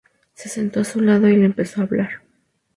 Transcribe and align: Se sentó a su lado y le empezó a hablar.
Se 0.33 0.49
sentó 0.49 0.79
a 0.79 0.83
su 0.83 0.99
lado 0.99 1.29
y 1.29 1.35
le 1.37 1.45
empezó 1.45 1.79
a 1.79 1.83
hablar. 1.83 2.23